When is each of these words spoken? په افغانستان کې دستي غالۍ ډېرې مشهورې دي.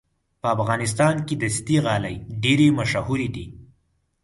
په 0.41 0.47
افغانستان 0.55 1.15
کې 1.27 1.35
دستي 1.43 1.77
غالۍ 1.85 2.15
ډېرې 2.43 2.67
مشهورې 2.79 3.27
دي. 3.35 3.45